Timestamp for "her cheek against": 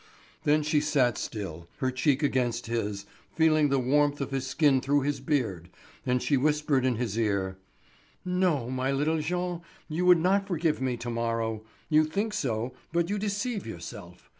1.77-2.65